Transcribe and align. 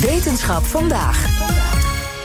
Wetenschap 0.00 0.64
vandaag. 0.64 1.26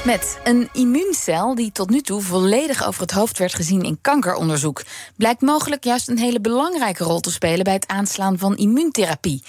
Met 0.06 0.40
een 0.44 0.70
immuuncel 0.74 1.56
die 1.56 1.72
tot 1.72 1.90
nu 1.90 2.02
toe 2.02 2.22
volledig 2.22 2.88
over 2.88 3.02
het 3.02 3.12
hoofd 3.12 3.38
werd 3.38 3.54
gezien 3.54 3.82
in 3.82 3.98
kankeronderzoek, 4.02 4.84
blijkt 5.16 5.42
mogelijk 5.42 5.84
juist 5.84 6.10
een 6.10 6.18
hele 6.18 6.42
belangrijke 6.42 7.04
rol 7.04 7.20
te 7.20 7.32
spelen 7.32 7.64
bij 7.64 7.74
het 7.74 7.88
aanslaan 7.88 8.38
van 8.38 8.58
immuuntherapie. 8.58 9.44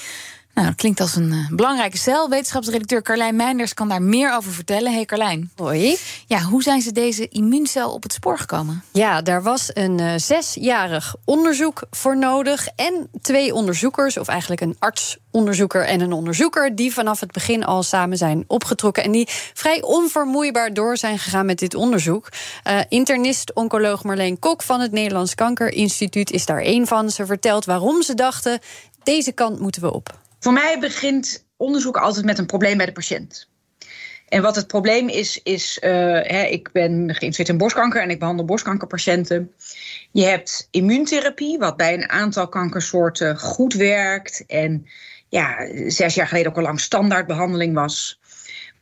Nou, 0.55 0.67
dat 0.67 0.77
klinkt 0.77 1.01
als 1.01 1.17
een 1.17 1.33
uh, 1.33 1.49
belangrijke 1.51 1.99
cel. 1.99 2.29
Wetenschapsredacteur 2.29 3.03
Carlijn 3.03 3.37
Meinders 3.37 3.75
kan 3.75 3.89
daar 3.89 4.03
meer 4.03 4.35
over 4.35 4.53
vertellen. 4.53 4.93
Hey 4.93 5.05
Carlijn. 5.05 5.51
Hoi. 5.57 5.97
Ja, 6.27 6.41
hoe 6.41 6.63
zijn 6.63 6.80
ze 6.80 6.93
deze 6.93 7.29
immuuncel 7.29 7.93
op 7.93 8.03
het 8.03 8.13
spoor 8.13 8.39
gekomen? 8.39 8.83
Ja, 8.93 9.23
daar 9.23 9.43
was 9.43 9.71
een 9.73 10.01
uh, 10.01 10.13
zesjarig 10.17 11.15
onderzoek 11.25 11.83
voor 11.91 12.19
nodig. 12.19 12.69
En 12.77 13.09
twee 13.23 13.55
onderzoekers, 13.55 14.17
of 14.17 14.29
eigenlijk 14.29 14.61
een 14.61 14.77
artsonderzoeker 14.79 15.85
en 15.87 16.01
een 16.01 16.13
onderzoeker, 16.13 16.77
die 16.77 16.93
vanaf 16.93 17.21
het 17.21 17.33
begin 17.33 17.65
al 17.65 17.83
samen 17.83 18.16
zijn 18.16 18.45
opgetrokken. 18.47 19.05
En 19.05 19.13
die 19.13 19.29
vrij 19.55 19.83
onvermoeibaar 19.83 20.75
door 20.75 20.96
zijn 20.96 21.18
gegaan 21.18 21.46
met 21.46 21.59
dit 21.59 21.74
onderzoek. 21.74 22.29
Uh, 22.68 22.80
internist-oncoloog 22.89 24.02
Marleen 24.02 24.39
Kok 24.39 24.63
van 24.63 24.80
het 24.80 24.93
Nederlands 24.93 25.35
Kankerinstituut 25.35 26.30
is 26.30 26.46
daar 26.46 26.61
één 26.61 26.87
van. 26.87 27.11
Ze 27.11 27.27
vertelt 27.27 27.65
waarom 27.65 28.02
ze 28.02 28.15
dachten: 28.15 28.59
deze 29.02 29.33
kant 29.33 29.61
moeten 29.61 29.83
we 29.83 29.93
op. 29.93 30.23
Voor 30.45 30.52
mij 30.52 30.78
begint 30.78 31.46
onderzoek 31.56 31.96
altijd 31.96 32.24
met 32.24 32.38
een 32.38 32.46
probleem 32.46 32.76
bij 32.76 32.87
de 32.87 32.92
patiënt. 32.92 33.48
En 34.28 34.42
wat 34.42 34.56
het 34.56 34.66
probleem 34.66 35.09
is, 35.09 35.42
is 35.42 35.80
uh, 35.84 35.90
hè, 36.23 36.42
ik 36.42 36.73
ben 36.73 36.90
geïnteresseerd 36.90 37.48
in 37.48 37.59
borstkanker 37.59 38.02
en 38.02 38.10
ik 38.10 38.18
behandel 38.18 38.45
borstkankerpatiënten. 38.45 39.52
Je 40.12 40.24
hebt 40.24 40.68
immuuntherapie, 40.70 41.59
wat 41.59 41.76
bij 41.76 41.95
een 41.95 42.09
aantal 42.09 42.48
kankersoorten 42.48 43.38
goed 43.38 43.74
werkt. 43.74 44.46
En 44.46 44.87
ja, 45.28 45.68
zes 45.87 46.15
jaar 46.15 46.28
geleden 46.28 46.50
ook 46.50 46.56
al 46.56 46.62
lang 46.62 46.80
standaardbehandeling 46.80 47.74
was. 47.74 48.20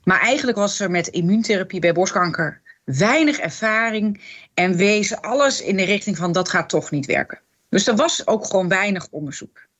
Maar 0.05 0.20
eigenlijk 0.20 0.58
was 0.58 0.80
er 0.80 0.90
met 0.90 1.08
immuuntherapie 1.08 1.80
bij 1.80 1.92
borstkanker 1.92 2.60
weinig 2.84 3.38
ervaring. 3.38 4.20
En 4.55 4.77
wees 4.77 5.16
alles 5.16 5.62
in 5.62 5.77
de 5.77 5.84
richting 5.84 6.16
van 6.16 6.33
dat 6.33 6.48
gaat 6.48 6.68
toch 6.68 6.90
niet 6.90 7.06
werken. 7.06 7.40
Dus 7.68 7.86
er 7.86 7.96
was 7.96 8.27
ook 8.27 8.46
gewoon 8.46 8.68
weinig 8.68 9.08
onderzoek. 9.10 9.70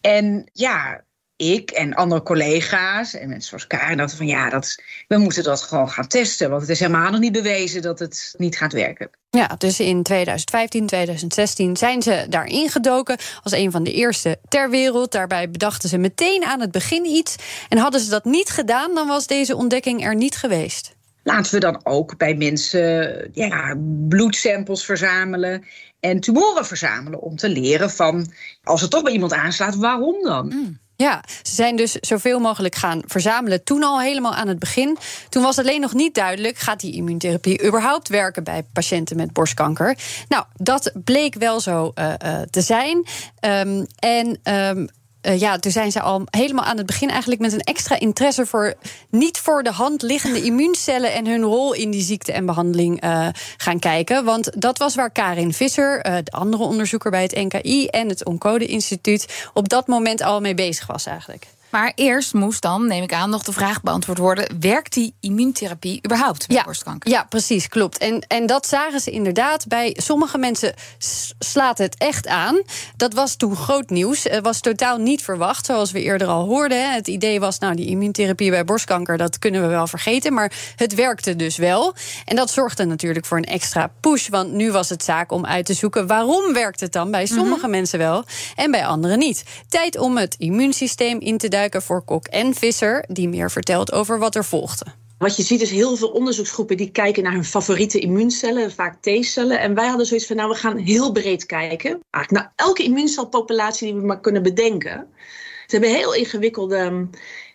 En 0.00 0.50
ja, 0.52 1.04
ik 1.40 1.70
en 1.70 1.94
andere 1.94 2.22
collega's 2.22 3.14
en 3.14 3.28
mensen 3.28 3.48
zoals 3.48 3.66
Karen 3.66 3.96
dachten 3.96 4.16
van 4.16 4.26
ja, 4.26 4.50
dat, 4.50 4.82
we 5.08 5.18
moeten 5.18 5.42
dat 5.42 5.62
gewoon 5.62 5.90
gaan 5.90 6.06
testen. 6.06 6.50
Want 6.50 6.60
het 6.60 6.70
is 6.70 6.80
helemaal 6.80 7.10
nog 7.10 7.20
niet 7.20 7.32
bewezen 7.32 7.82
dat 7.82 7.98
het 7.98 8.34
niet 8.36 8.56
gaat 8.56 8.72
werken. 8.72 9.10
Ja, 9.30 9.54
dus 9.58 9.80
in 9.80 10.02
2015, 10.02 10.86
2016 10.86 11.76
zijn 11.76 12.02
ze 12.02 12.26
daar 12.28 12.46
ingedoken 12.46 13.18
als 13.42 13.52
een 13.52 13.70
van 13.70 13.82
de 13.82 13.92
eerste 13.92 14.38
ter 14.48 14.70
wereld. 14.70 15.12
Daarbij 15.12 15.50
bedachten 15.50 15.88
ze 15.88 15.98
meteen 15.98 16.44
aan 16.44 16.60
het 16.60 16.70
begin 16.70 17.04
iets. 17.04 17.36
En 17.68 17.78
hadden 17.78 18.00
ze 18.00 18.10
dat 18.10 18.24
niet 18.24 18.50
gedaan, 18.50 18.94
dan 18.94 19.06
was 19.06 19.26
deze 19.26 19.56
ontdekking 19.56 20.04
er 20.04 20.14
niet 20.14 20.36
geweest. 20.36 20.94
Laten 21.22 21.54
we 21.54 21.60
dan 21.60 21.80
ook 21.82 22.16
bij 22.16 22.34
mensen 22.34 23.28
ja, 23.32 23.76
bloedsamples 24.08 24.84
verzamelen 24.84 25.64
en 26.00 26.20
tumoren 26.20 26.66
verzamelen 26.66 27.20
om 27.20 27.36
te 27.36 27.48
leren 27.48 27.90
van 27.90 28.32
als 28.64 28.80
het 28.80 28.90
toch 28.90 29.02
bij 29.02 29.12
iemand 29.12 29.32
aanslaat, 29.32 29.76
waarom 29.76 30.22
dan? 30.22 30.46
Mm. 30.46 30.78
Ja, 31.00 31.24
ze 31.42 31.54
zijn 31.54 31.76
dus 31.76 31.92
zoveel 31.92 32.38
mogelijk 32.38 32.74
gaan 32.74 33.02
verzamelen. 33.06 33.64
Toen 33.64 33.82
al 33.82 34.00
helemaal 34.00 34.34
aan 34.34 34.48
het 34.48 34.58
begin. 34.58 34.98
Toen 35.28 35.42
was 35.42 35.58
alleen 35.58 35.80
nog 35.80 35.94
niet 35.94 36.14
duidelijk: 36.14 36.58
gaat 36.58 36.80
die 36.80 36.94
immuuntherapie 36.94 37.66
überhaupt 37.66 38.08
werken 38.08 38.44
bij 38.44 38.62
patiënten 38.72 39.16
met 39.16 39.32
borstkanker? 39.32 39.98
Nou, 40.28 40.44
dat 40.56 40.92
bleek 41.04 41.34
wel 41.34 41.60
zo 41.60 41.92
uh, 41.94 42.12
uh, 42.24 42.40
te 42.50 42.60
zijn. 42.60 43.06
Um, 43.40 43.86
en. 43.98 44.54
Um, 44.54 44.88
uh, 45.22 45.40
ja, 45.40 45.58
toen 45.58 45.72
zijn 45.72 45.92
ze 45.92 46.00
al 46.00 46.22
helemaal 46.30 46.64
aan 46.64 46.76
het 46.76 46.86
begin 46.86 47.10
eigenlijk 47.10 47.40
met 47.40 47.52
een 47.52 47.60
extra 47.60 47.98
interesse 47.98 48.46
voor 48.46 48.74
niet 49.10 49.38
voor 49.38 49.62
de 49.62 49.72
hand 49.72 50.02
liggende 50.02 50.42
immuuncellen 50.42 51.12
en 51.12 51.26
hun 51.26 51.42
rol 51.42 51.72
in 51.72 51.90
die 51.90 52.02
ziekte 52.02 52.32
en 52.32 52.46
behandeling 52.46 53.04
uh, 53.04 53.28
gaan 53.56 53.78
kijken. 53.78 54.24
Want 54.24 54.62
dat 54.62 54.78
was 54.78 54.94
waar 54.94 55.10
Karin 55.10 55.52
Visser, 55.52 56.06
uh, 56.06 56.16
de 56.24 56.30
andere 56.30 56.62
onderzoeker 56.62 57.10
bij 57.10 57.22
het 57.22 57.34
NKI 57.34 57.86
en 57.86 58.08
het 58.08 58.24
Oncode 58.24 58.66
Instituut, 58.66 59.48
op 59.54 59.68
dat 59.68 59.86
moment 59.86 60.22
al 60.22 60.40
mee 60.40 60.54
bezig 60.54 60.86
was 60.86 61.06
eigenlijk. 61.06 61.46
Maar 61.70 61.92
eerst 61.94 62.34
moest 62.34 62.62
dan, 62.62 62.86
neem 62.86 63.02
ik 63.02 63.12
aan, 63.12 63.30
nog 63.30 63.42
de 63.42 63.52
vraag 63.52 63.82
beantwoord 63.82 64.18
worden: 64.18 64.60
werkt 64.60 64.92
die 64.92 65.14
immuuntherapie 65.20 66.00
überhaupt 66.04 66.46
bij 66.46 66.56
ja, 66.56 66.62
borstkanker? 66.62 67.10
Ja, 67.10 67.24
precies, 67.24 67.68
klopt. 67.68 67.98
En, 67.98 68.20
en 68.26 68.46
dat 68.46 68.66
zagen 68.66 69.00
ze 69.00 69.10
inderdaad. 69.10 69.66
Bij 69.66 69.96
sommige 70.00 70.38
mensen 70.38 70.74
slaat 71.38 71.78
het 71.78 71.96
echt 71.98 72.26
aan. 72.26 72.62
Dat 72.96 73.14
was 73.14 73.36
toen 73.36 73.56
groot 73.56 73.90
nieuws. 73.90 74.24
Het 74.24 74.44
was 74.44 74.60
totaal 74.60 74.98
niet 74.98 75.22
verwacht, 75.22 75.66
zoals 75.66 75.90
we 75.90 76.02
eerder 76.02 76.28
al 76.28 76.46
hoorden. 76.46 76.92
Het 76.92 77.08
idee 77.08 77.40
was, 77.40 77.58
nou, 77.58 77.74
die 77.74 77.86
immuuntherapie 77.86 78.50
bij 78.50 78.64
borstkanker, 78.64 79.16
dat 79.16 79.38
kunnen 79.38 79.62
we 79.62 79.68
wel 79.68 79.86
vergeten. 79.86 80.32
Maar 80.32 80.52
het 80.76 80.94
werkte 80.94 81.36
dus 81.36 81.56
wel. 81.56 81.94
En 82.24 82.36
dat 82.36 82.50
zorgde 82.50 82.84
natuurlijk 82.84 83.26
voor 83.26 83.38
een 83.38 83.44
extra 83.44 83.92
push. 84.00 84.28
Want 84.28 84.52
nu 84.52 84.72
was 84.72 84.88
het 84.88 85.04
zaak 85.04 85.32
om 85.32 85.46
uit 85.46 85.66
te 85.66 85.74
zoeken 85.74 86.06
waarom 86.06 86.52
werkt 86.52 86.80
het 86.80 86.92
dan 86.92 87.10
bij 87.10 87.26
sommige 87.26 87.54
mm-hmm. 87.54 87.70
mensen 87.70 87.98
wel 87.98 88.24
en 88.56 88.70
bij 88.70 88.86
anderen 88.86 89.18
niet. 89.18 89.44
Tijd 89.68 89.98
om 89.98 90.16
het 90.16 90.34
immuunsysteem 90.38 91.20
in 91.20 91.38
te 91.38 91.48
duiken 91.48 91.58
voor 91.68 92.04
Kok 92.04 92.26
en 92.26 92.54
Visser, 92.54 93.04
die 93.08 93.28
meer 93.28 93.50
vertelt 93.50 93.92
over 93.92 94.18
wat 94.18 94.34
er 94.34 94.44
volgde. 94.44 94.86
Wat 95.18 95.36
je 95.36 95.42
ziet 95.42 95.60
is 95.60 95.70
heel 95.70 95.96
veel 95.96 96.08
onderzoeksgroepen 96.08 96.76
die 96.76 96.90
kijken 96.90 97.22
naar 97.22 97.32
hun 97.32 97.44
favoriete 97.44 97.98
immuuncellen, 97.98 98.72
vaak 98.72 99.02
T-cellen. 99.02 99.60
En 99.60 99.74
wij 99.74 99.86
hadden 99.86 100.06
zoiets 100.06 100.26
van, 100.26 100.36
nou, 100.36 100.48
we 100.48 100.54
gaan 100.54 100.76
heel 100.76 101.12
breed 101.12 101.46
kijken. 101.46 102.00
Eigenlijk 102.10 102.30
naar 102.30 102.52
elke 102.56 102.82
immuuncelpopulatie 102.82 103.92
die 103.92 104.00
we 104.00 104.06
maar 104.06 104.20
kunnen 104.20 104.42
bedenken. 104.42 105.06
Ze 105.66 105.76
hebben 105.76 105.94
heel 105.96 106.14
ingewikkelde 106.14 107.08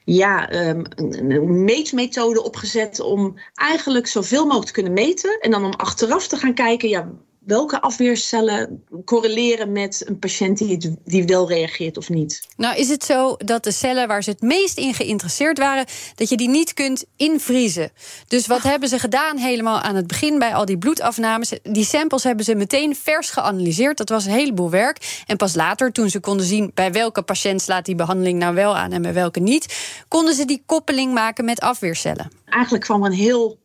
ja, 0.03 0.67
um, 0.67 0.83
een 0.97 1.63
meetmethode 1.63 2.44
opgezet 2.44 2.99
om 2.99 3.35
eigenlijk 3.53 4.07
zoveel 4.07 4.44
mogelijk 4.44 4.67
te 4.67 4.73
kunnen 4.73 4.94
meten. 4.94 5.39
En 5.39 5.51
dan 5.51 5.65
om 5.65 5.73
achteraf 5.73 6.27
te 6.27 6.38
gaan 6.38 6.53
kijken, 6.53 6.89
ja, 6.89 7.09
welke 7.45 7.81
afweercellen 7.81 8.83
correleren 9.06 9.72
met 9.72 10.03
een 10.07 10.19
patiënt 10.19 10.57
die, 10.57 10.97
die 11.03 11.25
wel 11.25 11.47
reageert 11.47 11.97
of 11.97 12.09
niet? 12.09 12.47
Nou, 12.57 12.78
is 12.78 12.89
het 12.89 13.03
zo 13.03 13.35
dat 13.38 13.63
de 13.63 13.72
cellen 13.72 14.07
waar 14.07 14.23
ze 14.23 14.29
het 14.29 14.41
meest 14.41 14.78
in 14.78 14.94
geïnteresseerd 14.94 15.57
waren, 15.57 15.85
dat 16.16 16.29
je 16.29 16.38
die 16.38 16.50
niet 16.50 16.73
kunt 16.73 17.06
invriezen? 17.16 17.91
Dus 18.28 18.47
wat 18.47 18.63
hebben 18.63 18.89
ze 18.89 19.00
gedaan 19.00 19.38
helemaal 19.38 19.79
aan 19.79 19.95
het 19.95 20.07
begin 20.07 20.39
bij 20.39 20.53
al 20.56 20.66
die 20.66 20.78
bloedafnames? 20.78 21.53
Die 21.63 21.85
samples 21.85 22.23
hebben 22.23 22.45
ze 22.45 22.56
meteen 22.56 22.95
vers 22.95 23.29
geanalyseerd. 23.29 23.97
Dat 23.97 24.09
was 24.09 24.25
een 24.25 24.31
heleboel 24.31 24.69
werk. 24.69 25.23
En 25.25 25.38
pas 25.38 25.56
later, 25.56 25.91
toen 25.91 26.09
ze 26.09 26.19
konden 26.19 26.45
zien 26.45 26.72
bij 26.73 26.91
welke 26.91 27.22
patiënt 27.22 27.62
slaat 27.62 27.85
die 27.85 27.95
behandeling 27.95 28.39
nou 28.39 28.56
wel 28.56 28.77
aan 28.77 28.91
en 28.91 29.01
bij 29.01 29.13
welke 29.13 29.39
niet, 29.39 29.75
konden 30.07 30.33
ze 30.33 30.45
die 30.45 30.63
koppeling 30.66 31.13
maken 31.13 31.45
met 31.45 31.59
afweercellen. 31.59 32.31
Eigenlijk 32.45 32.83
kwam 32.83 33.03
er 33.03 33.12
een 33.12 33.17
heel 33.17 33.63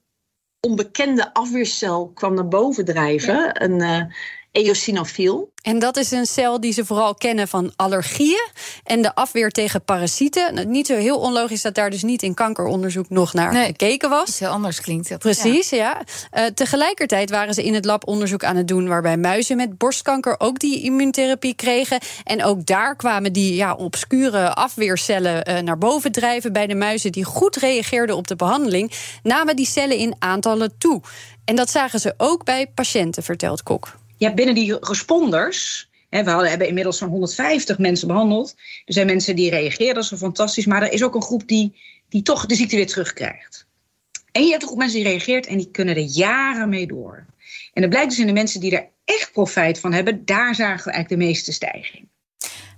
onbekende 0.60 1.34
afweercel 1.34 2.10
kwam 2.15 2.34
naar 2.34 2.48
boven 2.48 2.84
drijven. 2.84 3.34
Ja. 3.34 3.60
Een 3.60 3.81
uh, 3.81 4.03
eosinofiel. 4.53 5.53
En 5.62 5.78
dat 5.78 5.97
is 5.97 6.10
een 6.10 6.26
cel 6.26 6.60
die 6.60 6.72
ze 6.72 6.84
vooral 6.84 7.15
kennen 7.15 7.48
van 7.48 7.72
allergieën 7.76 8.48
en 8.90 9.02
de 9.02 9.14
afweer 9.14 9.50
tegen 9.50 9.84
parasieten. 9.84 10.54
Nou, 10.54 10.66
niet 10.66 10.86
zo 10.86 10.96
heel 10.96 11.18
onlogisch 11.18 11.62
dat 11.62 11.74
daar 11.74 11.90
dus 11.90 12.02
niet 12.02 12.22
in 12.22 12.34
kankeronderzoek 12.34 13.09
nog 13.09 13.32
naar 13.32 13.53
nee, 13.53 13.66
gekeken 13.66 14.10
was. 14.10 14.38
Heel 14.38 14.48
anders 14.48 14.80
klinkt 14.80 15.09
dat. 15.09 15.18
Precies, 15.18 15.70
ja. 15.70 15.76
ja. 15.76 16.42
Uh, 16.42 16.50
tegelijkertijd 16.54 17.30
waren 17.30 17.54
ze 17.54 17.65
in 17.65 17.74
het 17.74 17.84
lab 17.84 18.06
onderzoek 18.06 18.44
aan 18.44 18.56
het 18.56 18.68
doen 18.68 18.88
waarbij 18.88 19.16
muizen 19.16 19.56
met 19.56 19.78
borstkanker 19.78 20.34
ook 20.38 20.59
die 20.59 20.82
immuuntherapie 20.82 21.54
kregen. 21.54 21.98
En 22.24 22.44
ook 22.44 22.66
daar 22.66 22.97
kwamen 22.97 23.32
die 23.32 23.54
ja, 23.54 23.74
obscure 23.74 24.54
afweercellen 24.54 25.50
uh, 25.50 25.59
naar 25.59 25.78
boven 25.78 26.12
drijven 26.12 26.53
bij 26.53 26.66
de 26.66 26.74
muizen 26.74 27.12
die 27.12 27.24
goed 27.24 27.56
reageerden 27.56 28.16
op 28.16 28.28
de 28.28 28.36
behandeling. 28.36 28.92
Namen 29.22 29.56
die 29.56 29.66
cellen 29.66 29.97
in 29.97 30.15
aantallen 30.18 30.78
toe. 30.78 31.00
En 31.44 31.56
dat 31.56 31.70
zagen 31.70 32.00
ze 32.00 32.15
ook 32.16 32.44
bij 32.44 32.66
patiënten, 32.66 33.22
vertelt 33.22 33.62
Kok 33.62 33.98
ja, 34.20 34.34
binnen 34.34 34.54
die 34.54 34.76
responders. 34.80 35.88
We 36.10 36.48
hebben 36.48 36.68
inmiddels 36.68 36.98
zo'n 36.98 37.09
150 37.09 37.78
mensen 37.78 38.09
behandeld. 38.09 38.54
Er 38.84 38.92
zijn 38.92 39.07
mensen 39.07 39.36
die 39.36 39.51
reageerden, 39.51 39.95
dat 39.95 40.12
is 40.12 40.18
fantastisch. 40.18 40.66
Maar 40.66 40.83
er 40.83 40.92
is 40.92 41.04
ook 41.04 41.15
een 41.15 41.22
groep 41.22 41.48
die, 41.48 41.80
die 42.09 42.22
toch 42.22 42.47
de 42.47 42.54
ziekte 42.54 42.77
weer 42.77 42.86
terugkrijgt. 42.86 43.66
En 44.33 44.42
je 44.42 44.51
hebt 44.51 44.62
een 44.62 44.68
groep 44.68 44.80
mensen 44.80 44.98
die 44.98 45.09
reageert 45.09 45.47
en 45.47 45.57
die 45.57 45.71
kunnen 45.71 45.97
er 45.97 46.03
jaren 46.03 46.68
mee 46.68 46.86
door. 46.86 47.27
En 47.72 47.83
het 47.83 47.91
blijkt 47.91 48.10
dus 48.10 48.18
in 48.18 48.27
de 48.27 48.33
mensen 48.33 48.60
die 48.60 48.77
er 48.77 48.89
echt 49.04 49.33
profijt 49.33 49.78
van 49.78 49.92
hebben, 49.92 50.24
daar 50.24 50.54
zagen 50.54 50.84
we 50.84 50.92
eigenlijk 50.92 51.09
de 51.09 51.28
meeste 51.28 51.53
stijging. 51.53 52.09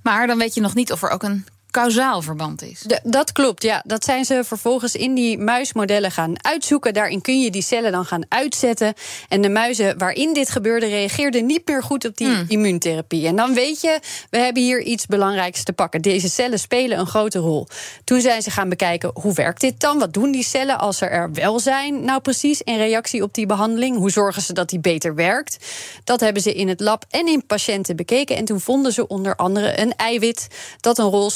Maar 0.02 0.26
dan 0.26 0.38
weet 0.38 0.55
je 0.55 0.61
nog 0.61 0.75
niet 0.75 0.93
of 0.93 1.02
er 1.02 1.11
ook 1.11 1.23
een 1.23 1.44
kausaal 1.72 2.22
verband 2.22 2.62
is. 2.62 2.86
dat 3.02 3.32
klopt, 3.32 3.62
ja. 3.62 3.82
Dat 3.86 4.04
zijn 4.04 4.24
ze 4.24 4.44
vervolgens 4.44 4.94
in 4.94 5.14
die 5.14 5.38
muismodellen 5.38 6.10
gaan 6.10 6.44
uitzoeken. 6.44 6.94
Daarin 6.94 7.20
kun 7.20 7.40
je 7.40 7.50
die 7.50 7.62
cellen 7.62 7.92
dan 7.92 8.04
gaan 8.04 8.22
uitzetten. 8.28 8.94
En 9.28 9.40
de 9.40 9.48
muizen 9.48 9.98
waarin 9.98 10.32
dit 10.32 10.50
gebeurde 10.50 10.86
reageerden 10.86 11.46
niet 11.46 11.69
meer 11.69 11.82
goed 11.82 12.04
op 12.04 12.16
die 12.16 12.26
hmm. 12.26 12.44
immuuntherapie. 12.48 13.26
En 13.26 13.36
dan 13.36 13.54
weet 13.54 13.80
je, 13.80 14.00
we 14.30 14.38
hebben 14.38 14.62
hier 14.62 14.82
iets 14.82 15.06
belangrijks 15.06 15.62
te 15.62 15.72
pakken. 15.72 16.02
Deze 16.02 16.28
cellen 16.28 16.58
spelen 16.58 16.98
een 16.98 17.06
grote 17.06 17.38
rol. 17.38 17.66
Toen 18.04 18.20
zijn 18.20 18.42
ze 18.42 18.50
gaan 18.50 18.68
bekijken, 18.68 19.10
hoe 19.14 19.34
werkt 19.34 19.60
dit 19.60 19.80
dan? 19.80 19.98
Wat 19.98 20.12
doen 20.12 20.32
die 20.32 20.44
cellen 20.44 20.78
als 20.78 20.98
ze 20.98 21.06
er 21.06 21.32
wel 21.32 21.60
zijn? 21.60 22.04
Nou 22.04 22.20
precies, 22.20 22.62
in 22.62 22.76
reactie 22.76 23.22
op 23.22 23.34
die 23.34 23.46
behandeling. 23.46 23.96
Hoe 23.96 24.10
zorgen 24.10 24.42
ze 24.42 24.52
dat 24.52 24.68
die 24.68 24.80
beter 24.80 25.14
werkt? 25.14 25.56
Dat 26.04 26.20
hebben 26.20 26.42
ze 26.42 26.54
in 26.54 26.68
het 26.68 26.80
lab 26.80 27.04
en 27.10 27.26
in 27.26 27.46
patiënten 27.46 27.96
bekeken. 27.96 28.36
En 28.36 28.44
toen 28.44 28.60
vonden 28.60 28.92
ze 28.92 29.06
onder 29.06 29.36
andere 29.36 29.80
een 29.80 29.96
eiwit 29.96 30.46
dat 30.80 30.98
een 30.98 31.08
rol 31.08 31.30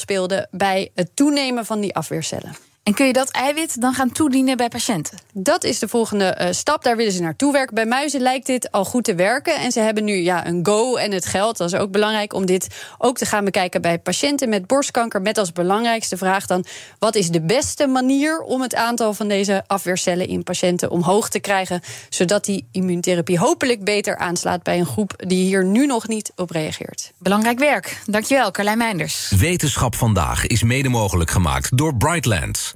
bij 0.51 0.91
het 0.95 1.17
toenemen 1.17 1.67
van 1.67 1.81
die 1.81 1.95
afweercellen. 1.95 2.57
En 2.87 2.95
kun 2.95 3.07
je 3.07 3.13
dat 3.13 3.31
eiwit 3.31 3.81
dan 3.81 3.95
gaan 3.95 4.13
toedienen 4.13 4.57
bij 4.57 4.69
patiënten? 4.69 5.19
Dat 5.33 5.65
is 5.65 5.79
de 5.79 5.89
volgende 5.89 6.39
uh, 6.41 6.47
stap. 6.51 6.83
Daar 6.85 6.97
willen 6.97 7.13
ze 7.13 7.23
naartoe 7.23 7.53
werken. 7.53 7.75
Bij 7.75 7.87
muizen 7.87 8.21
lijkt 8.21 8.47
dit 8.47 8.73
al 8.73 8.85
goed 8.85 9.05
te 9.05 9.15
werken. 9.15 9.57
En 9.57 9.73
ze 9.73 9.81
hebben 9.81 10.05
nu 10.05 10.15
ja, 10.15 10.47
een 10.47 10.67
go 10.67 10.97
en 10.97 11.13
het 11.13 11.27
geld. 11.27 11.57
Dat 11.57 11.73
is 11.73 11.79
ook 11.79 11.91
belangrijk 11.91 12.33
om 12.33 12.47
dit 12.47 12.67
ook 12.99 13.17
te 13.19 13.27
gaan 13.27 13.45
bekijken 13.45 13.83
bij 13.83 13.99
patiënten 13.99 14.49
met 14.49 14.67
borstkanker. 14.67 15.23
Met 15.23 15.39
als 15.39 15.53
belangrijkste 15.53 16.17
vraag 16.17 16.47
dan: 16.47 16.65
wat 16.99 17.15
is 17.15 17.29
de 17.29 17.41
beste 17.41 17.87
manier 17.87 18.41
om 18.41 18.63
het 18.63 18.75
aantal 18.75 19.15
van 19.15 19.29
deze 19.29 19.65
afweercellen 19.67 20.29
in 20.29 20.43
patiënten 20.43 20.91
omhoog 20.91 21.29
te 21.29 21.41
krijgen? 21.41 21.81
Zodat 22.09 22.45
die 22.45 22.69
immuuntherapie 22.73 23.39
hopelijk 23.39 23.85
beter 23.85 24.17
aanslaat 24.17 24.63
bij 24.63 24.79
een 24.79 24.87
groep 24.87 25.13
die 25.17 25.45
hier 25.45 25.65
nu 25.65 25.87
nog 25.87 26.09
niet 26.09 26.33
op 26.37 26.51
reageert. 26.51 27.13
Belangrijk 27.19 27.59
werk. 27.59 28.03
Dankjewel, 28.05 28.51
Carlijn 28.51 28.79
Meinders. 28.79 29.33
Wetenschap 29.39 29.95
vandaag 29.95 30.47
is 30.47 30.63
mede 30.63 30.89
mogelijk 30.89 31.31
gemaakt 31.31 31.77
door 31.77 31.97
Brightlands. 31.97 32.76